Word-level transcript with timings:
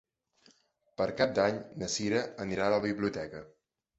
Per 1.01 1.05
Cap 1.19 1.35
d'Any 1.41 1.59
na 1.83 1.91
Cira 1.97 2.23
anirà 2.45 2.65
a 2.69 2.73
la 2.77 2.83
biblioteca. 2.89 3.45